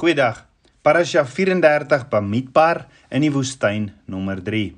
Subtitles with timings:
[0.00, 0.46] Goeiedag.
[0.80, 4.70] Parasha 34 Bamidbar in die woestyn nommer 3.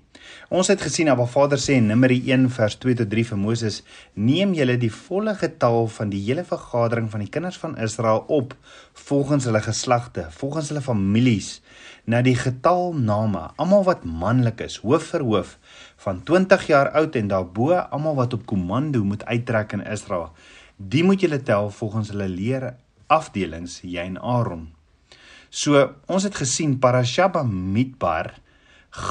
[0.51, 3.77] Ons het gesien dat Vader sê in Numeri 1 vers 2 tot 3 vir Moses:
[4.19, 8.57] "Neem julle die volle getal van die hele vergadering van die kinders van Israel op
[9.05, 11.63] volgens hulle geslagte, volgens hulle families,
[12.05, 15.57] na die getal name, almal wat manlik is, hoof vir hoof,
[16.03, 20.33] van 20 jaar oud en daarbo, almal wat op komando moet uittrek in Israel.
[20.77, 22.73] Die moet julle tel volgens hulle leer
[23.07, 24.82] afdelings, jy en Aaron."
[25.53, 25.77] So
[26.09, 28.31] ons het gesien Parashaba Midbar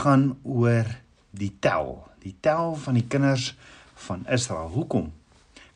[0.01, 0.87] gaan oor
[1.37, 3.51] die tel, die tel van die kinders
[4.07, 4.71] van Israel.
[4.73, 5.11] Hoekom?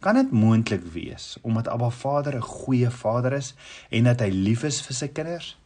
[0.02, 3.54] Kan dit moontlik wees omdat Abba Vader 'n goeie Vader is
[3.90, 5.58] en dat hy lief is vir sy kinders?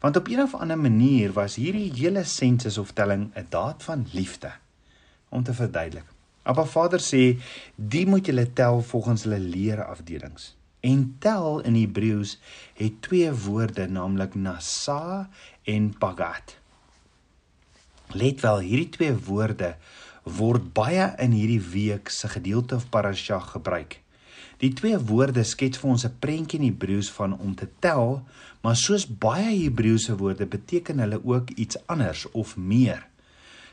[0.00, 4.06] Want op 'n of ander manier was hierdie hele sensus of telling 'n daad van
[4.12, 4.52] liefde.
[5.28, 6.06] Om te verduidelik.
[6.42, 7.40] Abba Vader sê,
[7.74, 12.38] "Die moet julle tel volgens hulle leer afdelings." En tel in Hebreëus
[12.78, 15.28] het twee woorde, naamlik nasa
[15.64, 16.56] en pagat.
[18.14, 19.74] Let wel, hierdie twee woorde
[20.28, 24.00] word baie in hierdie week se gedeelte of parasha gebruik.
[24.58, 28.22] Die twee woorde skets vir ons 'n prentjie in Hebreëus van om te tel,
[28.62, 33.06] maar soos baie Hebreëse woorde beteken hulle ook iets anders of meer.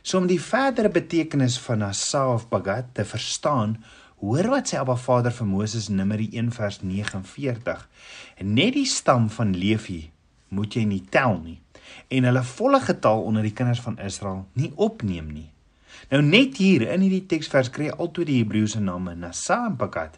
[0.01, 3.83] So om die verdere betekenis van nasa of pagat te verstaan,
[4.23, 7.81] Hoor wat sê Abba Vader vir Moses Numeri 1 vers 49.
[8.39, 10.05] En net die stam van Levi
[10.55, 11.59] moet jy nie tel nie
[12.09, 15.49] en hulle volle getal onder die kinders van Israel nie opneem nie.
[16.11, 20.17] Nou net hier in hierdie teksvers kry jy altyd die Hebreëse name Nasa en Pagat.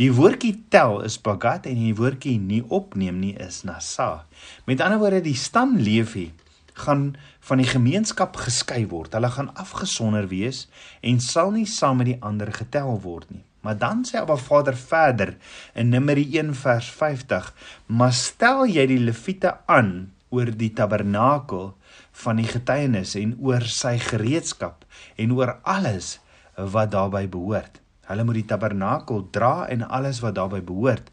[0.00, 4.26] Die woordjie tel is Pagat en die woordjie nie opneem nie is Nasa.
[4.68, 6.30] Met ander woorde die stam Levi
[6.72, 9.12] gaan van die gemeenskap geskei word.
[9.12, 10.66] Hulle gaan afgesonder wees
[11.00, 13.44] en sal nie saam met die ander getel word nie.
[13.62, 15.36] Maar dan sê Abba Vader verder
[15.74, 17.54] in Numeri 1 vers 50:
[17.86, 21.76] "Maar stel jy die leviete aan oor die tabernakel
[22.12, 24.84] van die getuienis en oor sy gereedskap
[25.16, 26.18] en oor alles
[26.56, 27.80] wat daarbey behoort.
[28.06, 31.10] Hulle moet die tabernakel dra en alles wat daarbey behoort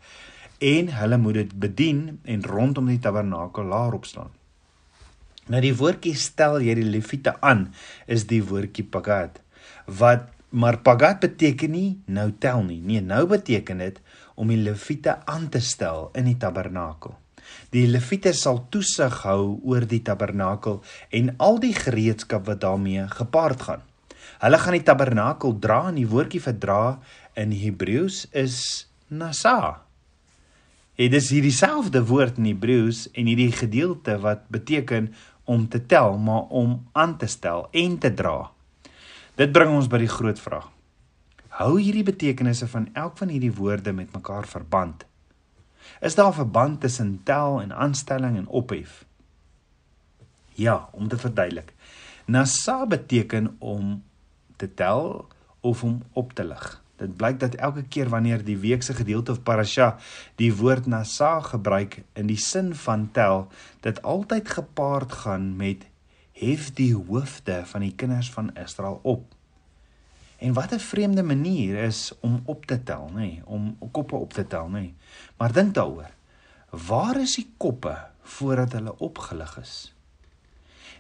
[0.60, 4.39] en hulle moet dit bedien en rondom die tabernakel laar opstaan."
[5.50, 7.70] Nou die woordjie stel jy die leviete aan
[8.06, 9.42] is die woordjie pagat
[10.00, 12.80] wat maar pagat beteken nie nou tel nie.
[12.82, 13.98] Nee, nou beteken dit
[14.38, 17.16] om die leviete aan te stel in die tabernakel.
[17.74, 20.80] Die leviete sal toesig hou oor die tabernakel
[21.14, 23.86] en al die gereedskap wat daarmee gepaard gaan.
[24.40, 26.82] Hulle gaan die tabernakel dra en die woordjie vir dra
[27.38, 28.58] in Hebreëus is
[29.10, 29.82] nasa.
[31.00, 35.14] Dit is hier dieselfde woord in Hebreëus en hierdie gedeelte wat beteken
[35.50, 38.52] om te tel, maar om aan te stel en te dra.
[39.40, 40.68] Dit bring ons by die groot vraag.
[41.60, 45.06] Hou hierdie betekenisse van elk van hierdie woorde met mekaar verband?
[46.06, 49.06] Is daar 'n verband tussen tel en aanstelling en ophef?
[50.54, 51.74] Ja, om te verduidelik.
[52.26, 54.04] Nasa beteken om
[54.56, 55.28] te tel
[55.60, 56.84] of om op te lig.
[57.00, 59.94] Dit blyk dat elke keer wanneer die week se gedeelte of parasha
[60.36, 63.48] die woord nasa gebruik in die sin van tel,
[63.80, 65.88] dit altyd gepaard gaan met
[66.40, 69.24] hef die hoofde van die kinders van Israel op.
[70.40, 74.34] En wat 'n vreemde manier is om op te tel, nê, nee, om koppe op
[74.34, 74.72] te tel, nê.
[74.72, 74.94] Nee.
[75.38, 76.12] Maar dink daaroor.
[76.70, 79.94] Waar is die koppe voordat hulle opgelig is?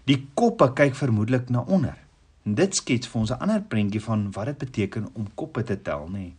[0.03, 1.97] Die koppe kyk vermoedelik na onder.
[2.45, 5.81] En dit skets vir ons 'n ander prentjie van wat dit beteken om koppe te
[5.81, 6.11] tel, nê.
[6.11, 6.35] Nee.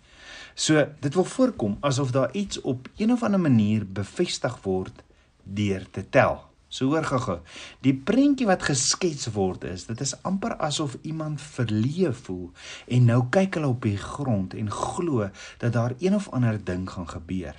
[0.55, 5.03] So, dit wil voorkom asof daar iets op een of ander manier bevestig word
[5.43, 6.51] deur te tel.
[6.71, 7.41] So hoor gou-gou.
[7.83, 12.53] Die prentjie wat geskets word is, dit is amper asof iemand verleë voel
[12.87, 15.27] en nou kyk hulle op die grond en glo
[15.59, 17.59] dat daar een of ander ding gaan gebeur.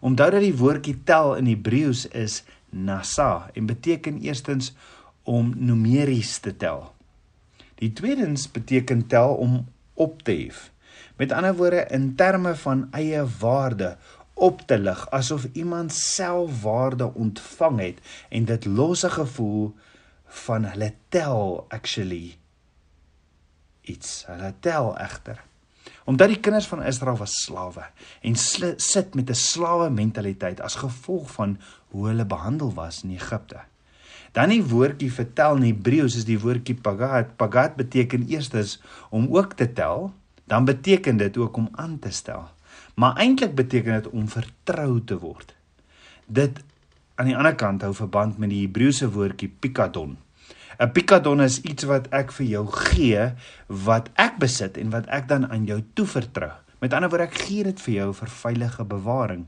[0.00, 4.70] Onthou dat die woordjie tel in Hebreëus is nasa en beteken eerstens
[5.26, 6.86] om numeries te tel.
[7.80, 9.64] Die tweedens beteken tel om
[9.94, 10.72] op te hef.
[11.16, 13.96] Met ander woorde in terme van eie waarde
[14.34, 17.98] op te lig asof iemand selfwaarde ontvang het
[18.28, 19.74] en dit los 'n gevoel
[20.26, 22.36] van hulle tel actually
[23.80, 24.26] iets.
[24.26, 25.42] Hulle tel egter.
[26.04, 27.84] Omdat die kinders van Israel was slawe
[28.20, 28.36] en
[28.76, 33.60] sit met 'n slawe mentaliteit as gevolg van hoe hulle behandel was in Egipte
[34.32, 37.34] Dan die woordjie vertel in Hebreëus is die woordjie pagat.
[37.40, 38.78] Pagat beteken eerstens
[39.10, 40.12] om ook te tel,
[40.46, 42.48] dan beteken dit ook om aan te stel.
[42.94, 45.54] Maar eintlik beteken dit om vertrou te word.
[46.26, 46.62] Dit
[47.14, 50.16] aan die ander kant hou verband met die Hebreëse woordjie pikadon.
[50.80, 53.24] 'n Pikadon is iets wat ek vir jou gee
[53.68, 56.52] wat ek besit en wat ek dan aan jou toevertrou.
[56.80, 59.44] Met ander woorde ek gee dit vir jou vir veilige bewaring.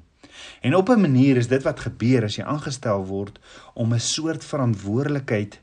[0.61, 3.39] En op 'n manier is dit wat gebeur as jy aangestel word
[3.75, 5.61] om 'n soort verantwoordelikheid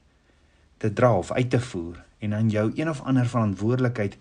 [0.78, 4.18] te dra of uit te voer en aan jou een of ander verantwoordelikheid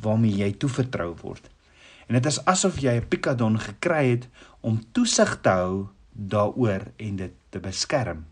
[0.00, 1.50] waarmee jy toevertrou word.
[2.06, 4.28] En dit is asof jy 'n pikadon gekry het
[4.60, 8.24] om toesig te hou daaroor en dit te beskerm.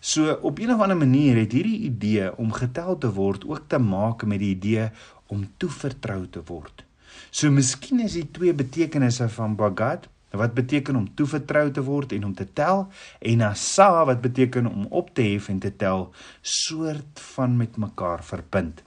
[0.00, 3.78] So op 'n of ander manier het hierdie idee om getel te word ook te
[3.78, 4.90] maak met die idee
[5.26, 6.84] om toevertrou te word.
[7.30, 12.24] So miskien is die twee betekenisse van bagat wat beteken om toevertrou te word en
[12.30, 12.86] om te tel
[13.18, 16.10] en asa wat beteken om op te hef en te tel
[16.42, 18.82] soort van met mekaar verbind.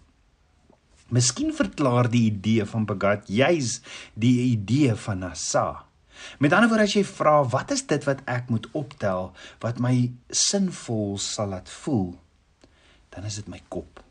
[1.13, 3.81] Miskien verklaar die idee van bagat juis
[4.13, 5.83] die idee van asa.
[6.39, 10.11] Met ander woorde as jy vra wat is dit wat ek moet optel wat my
[10.29, 12.13] sinvol sal laat voel
[13.13, 14.01] dan is dit my kop.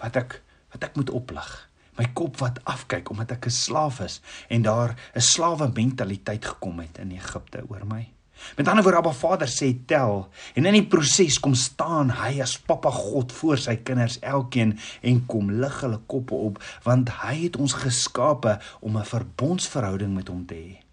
[0.00, 0.40] Wat ek
[0.74, 1.50] wat ek moet oplig
[1.98, 6.80] my kop wat afkyk omdat ek 'n slaaf is en daar 'n slawe mentaliteit gekom
[6.80, 8.14] het in Egipte oor my.
[8.56, 12.58] Met ander woorde, Abba Vader sê tel en in die proses kom staan hy as
[12.58, 17.56] Pappa God voor sy kinders elkeen en kom lig hulle koppe op want hy het
[17.56, 20.84] ons geskape om 'n verbondsverhouding met hom te hê.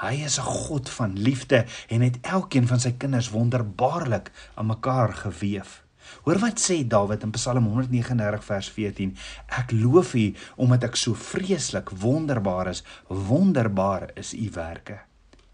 [0.00, 5.12] Hy is 'n God van liefde en het elkeen van sy kinders wonderbaarlik aan mekaar
[5.14, 5.89] gewewe.
[6.26, 9.16] Hoor wat sê Dawid in Psalm 139 vers 14:
[9.60, 10.26] Ek loof U
[10.56, 12.84] omdat ek so vreeslik wonderbaar is.
[13.08, 15.00] Wonderbaar is U werke.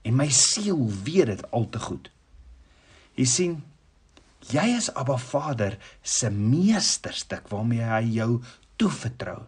[0.06, 2.11] En my siel weet dit al te goed.
[3.17, 3.56] Jy sien,
[4.53, 8.31] jy is Abba Vader se meesterstuk waarmee hy jou
[8.81, 9.41] toevertrou.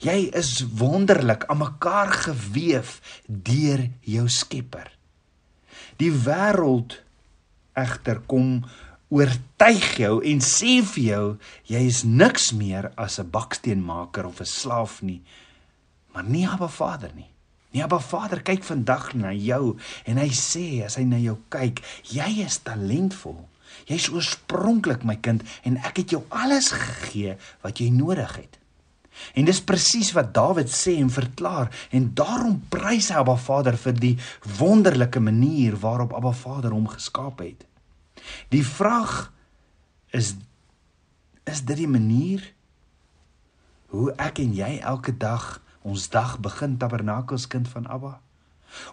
[0.00, 2.84] Jy is wonderlik aan mekaar gewewe
[3.26, 4.88] deur jou Skepper.
[6.00, 7.00] Die wêreld
[7.76, 8.62] egter kom
[9.16, 11.24] oortuig jou en sê vir jou
[11.72, 15.22] jy is niks meer as 'n baksteenmaker of 'n slaaf nie
[16.16, 17.28] maar nie Abba Vader nie.
[17.76, 19.74] Nie Abba Vader kyk vandag na jou
[20.08, 23.42] en hy sê as hy na jou kyk jy is talentvol.
[23.84, 27.36] Jy's oorspronklik my kind en ek het jou alles gegee
[27.66, 28.56] wat jy nodig het.
[29.36, 34.00] En dis presies wat Dawid sê en verklaar en daarom prys hy Abba Vader vir
[34.00, 34.14] die
[34.56, 37.68] wonderlike manier waarop Abba Vader hom geskaap het.
[38.48, 39.32] Die vraag
[40.10, 40.34] is
[41.46, 42.42] is dit die manier
[43.94, 48.16] hoe ek en jy elke dag ons dag begin tabernakels kind van Abba?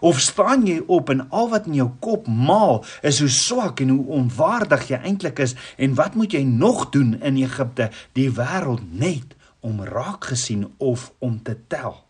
[0.00, 3.90] Of staan jy op en al wat in jou kop maal is hoe swak en
[3.96, 8.86] hoe onwaardig jy eintlik is en wat moet jy nog doen in Egipte die wêreld
[8.92, 9.34] net
[9.64, 12.03] om raak gesien of om te tel?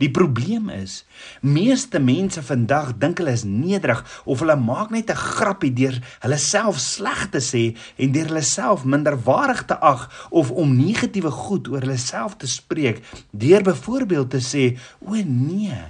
[0.00, 1.04] Die probleem is,
[1.40, 6.38] meeste mense vandag dink hulle is nederig of hulle maak net 'n grappie deur hulle
[6.38, 7.64] self sleg te sê
[7.96, 12.46] en deur hulle self minderwaardig te ag of om negatiewe goed oor hulle self te
[12.46, 15.82] spreek deur byvoorbeeld te sê, "O nee,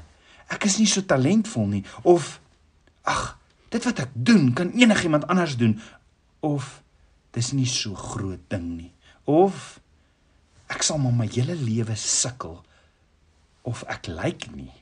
[0.49, 2.41] ek is nie so talentvol nie" of
[3.03, 3.39] "Ag,
[3.71, 5.81] dit wat ek doen kan enigiemand anders doen"
[6.41, 6.83] of
[7.33, 8.93] "Dis nie so groot ding nie"
[9.25, 9.81] of
[10.69, 12.63] "Ek sal maar my hele lewe sukkel"
[13.67, 14.73] of ek lyk nie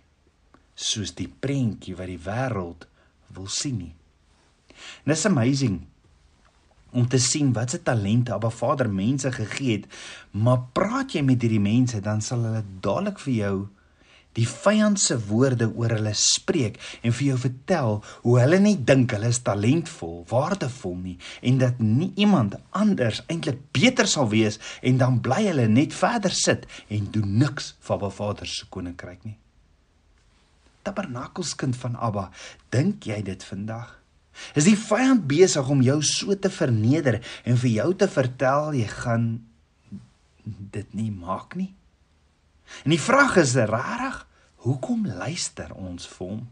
[0.75, 2.87] soos die prentjie wat die wêreld
[3.35, 3.95] wil sien nie.
[5.05, 5.85] And it's amazing
[6.95, 9.87] om te sien wat se talente Abba Vader mense gegee het,
[10.31, 13.57] maar praat jy met hierdie mense dan sal hulle dadelik vir jou
[14.35, 19.15] die vyand se woorde oor hulle spreek en vir jou vertel hoe hulle nie dink
[19.15, 24.99] hulle is talentvol, waardevol nie en dat nie iemand anders eintlik beter sal wees en
[25.03, 29.37] dan bly hulle net verder sit en doen niks vir Abba Vader se koninkryk nie.
[30.85, 32.29] Tabernakelskind van Abba,
[32.75, 33.95] dink jy dit vandag?
[34.59, 38.89] Is die vyand besig om jou so te verneder en vir jou te vertel jy
[38.91, 39.29] gaan
[40.45, 41.71] dit nie maak nie?
[42.83, 44.27] En die vraag is regtig,
[44.67, 46.43] hoekom luister ons vir hom?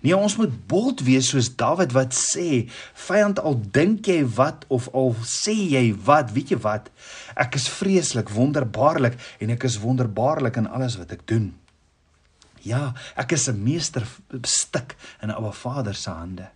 [0.00, 2.68] Nee, ons moet bold wees soos Dawid wat sê,
[3.06, 6.88] vyand al dink jy wat of al sê jy wat, weet jy wat?
[7.34, 11.50] Ek is vreeslik wonderbaarlik en ek is wonderbaarlik in alles wat ek doen.
[12.62, 16.50] Ja, ek is 'n meesterstuk in Abba Vader se hande.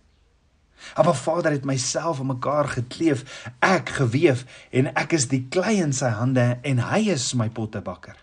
[0.95, 5.93] Abba Vader het myself in mekaar gekleef, ek gewewe en ek is die klei in
[5.93, 8.15] sy hande en hy is my pottebakker.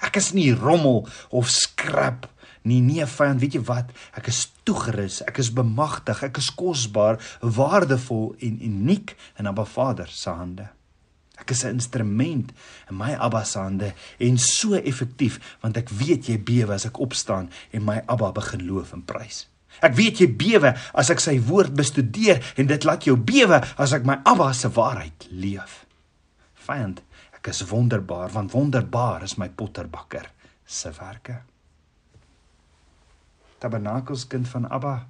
[0.00, 2.28] Ek is nie rommel of skrap
[2.62, 3.92] nie, nee vyand, weet jy wat?
[4.16, 10.10] Ek is toegerus, ek is bemagtig, ek is kosbaar, waardevol en uniek in Abba Vader
[10.12, 10.68] se hande.
[11.40, 12.52] Ek is 'n instrument
[12.90, 17.00] in my Abba se hande en so effektief want ek weet jy bewe as ek
[17.00, 19.46] opstaan en my Abba begin loof en prys.
[19.80, 23.92] Ek weet jy bewe as ek sy woord bestudeer en dit laat jou bewe as
[23.92, 25.86] ek my Abba se waarheid leef.
[26.54, 27.00] Vyand,
[27.40, 30.26] Ek is wonderbaar want wonderbaar is my potterbakker
[30.68, 31.38] se werke.
[33.58, 35.08] Tabernakelskind van Abba.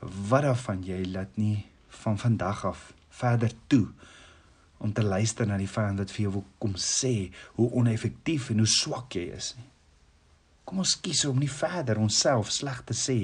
[0.00, 1.66] Wat daarvan jy laat nie
[2.02, 3.90] van vandag af verder toe
[4.80, 7.28] om te luister na die vyand wat vir jou wil kom sê
[7.60, 9.68] hoe oneffektief en hoe swak jy is nie.
[10.64, 13.18] Kom ons kies om nie verder onsself sleg te sê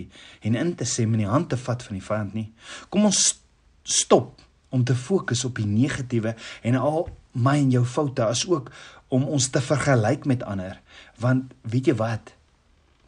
[0.44, 2.48] en in te sê met die hand te vat van die vyand nie.
[2.92, 3.24] Kom ons
[3.82, 6.36] stop om te fokus op die negatiewe
[6.68, 8.70] en al my en jou foute as ook
[9.08, 10.80] om ons te vergelyk met ander.
[11.20, 12.34] Want weet jy wat?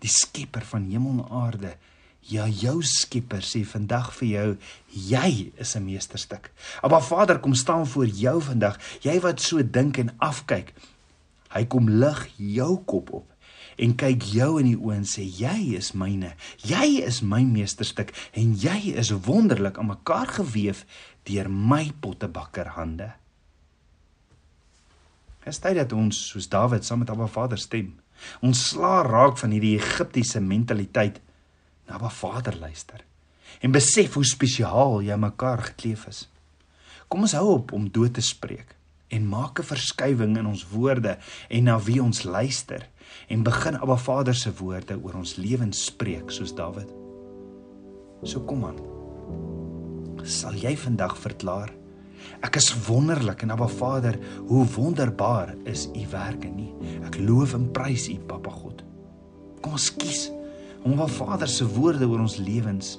[0.05, 1.77] Die skepper van hemel en aarde
[2.25, 4.49] ja jou skepper sê vandag vir jou
[4.89, 6.51] jy is 'n meesterstuk.
[6.83, 8.79] Maar Vader kom staan voor jou vandag.
[9.01, 10.73] Jy wat so dink en afkyk
[11.49, 13.31] hy kom lig jou kop op
[13.77, 16.35] en kyk jou in die oë en sê jy is myne.
[16.63, 20.85] Jy is my meesterstuk en jy is wonderlik aan mekaar gewewe
[21.25, 22.69] deur my pottebakker
[25.45, 27.93] hande Is tyd dat ons soos Dawid saam met Abba Vader stem.
[28.41, 31.21] Ons sla raak van hierdie Egiptiese mentaliteit
[31.85, 33.05] na Abba Vader luister
[33.63, 36.25] en besef hoe spesiaal jy mekaar gekleef is.
[37.09, 38.75] Kom ons hou op om dood te spreek
[39.15, 42.89] en maak 'n verskywing in ons woorde en na wie ons luister
[43.29, 46.89] en begin Abba Vader se woorde oor ons lewens spreek soos Dawid.
[48.25, 48.81] So kom aan.
[50.25, 51.84] Sal jy vandag verklaar
[52.45, 56.73] Ek is wonderlik en Abba Vader, hoe wonderbaar is u werke nie.
[57.07, 58.85] Ek loof en prys u, Papa God.
[59.65, 60.29] Kom ons kies
[60.85, 62.99] om Abba Vader se woorde oor ons lewens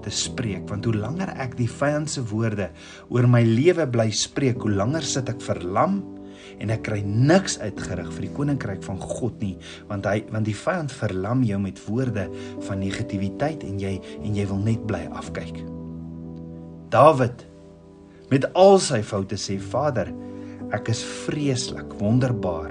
[0.00, 2.70] te spreek, want hoe langer ek die vyand se woorde
[3.12, 6.00] oor my lewe bly spreek, hoe langer sit ek verlam
[6.60, 9.54] en ek kry niks uitgerig vir die koninkryk van God nie,
[9.90, 12.26] want hy want die vyand verlam jou met woorde
[12.66, 15.60] van negativiteit en jy en jy wil net bly afkyk.
[16.90, 17.44] Dawid
[18.30, 20.10] met al sy foute sê Vader,
[20.74, 22.70] ek is vreeslik, wonderbaar.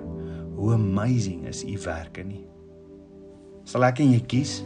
[0.59, 2.43] Hoe amazing is u werke nie.
[3.67, 4.59] Sal ek en jy kies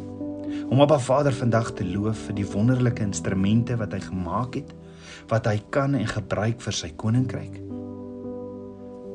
[0.69, 4.73] om op 'n Vader vandag te loof vir die wonderlike instrumente wat hy gemaak het,
[5.29, 7.61] wat hy kan en gebruik vir sy koninkryk.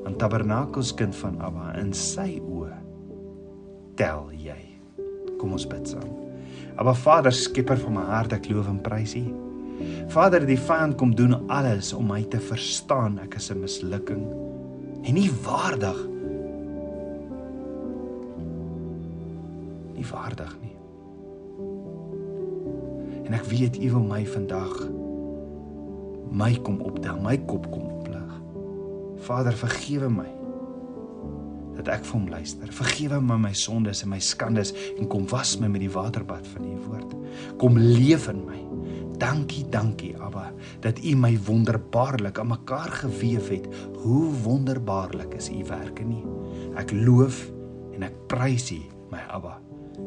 [0.05, 2.77] Want Tabernakels kind van Abba in sy oë
[3.97, 4.81] tel jy.
[5.39, 6.09] Kom ons bid saam.
[6.77, 9.25] Abba Vader, skepper van my hart, ek loof en prys U.
[10.09, 14.25] Vader, die vyand kom doen alles om my te verstaan ek is 'n mislukking
[15.05, 16.09] en nie waardig
[19.99, 20.75] nie waardig nie.
[23.27, 24.75] En ek weet U wil my vandag
[26.29, 28.33] my kom optel, my kop kom oplig.
[29.25, 30.29] Vader, vergewe my
[31.79, 32.71] dat ek vir hom luister.
[32.75, 36.67] Vergewe my my sondes en my skandes en kom was my met die waterbad van
[36.67, 37.15] U woord.
[37.61, 38.59] Kom leef in my.
[39.19, 43.67] Dankie, dankie Abba dat U my wonderbaarlik aan mekaar gewewe het.
[44.03, 46.23] Hoe wonderbaarlik is U werke nie.
[46.79, 47.49] Ek loof
[47.95, 49.59] en ek prys U, my Abba.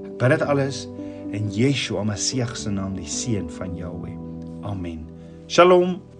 [0.05, 0.85] Ek bid dit alles
[1.31, 4.15] in Yeshua Messie se naam, die seun van Jahweh.
[4.63, 5.07] Amen.
[5.47, 6.10] Shalom.